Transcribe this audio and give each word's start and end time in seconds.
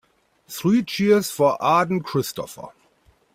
Three 0.47 0.81
cheers 0.81 1.29
for 1.29 1.59
Aden 1.61 2.01
Christopher. 2.01 2.69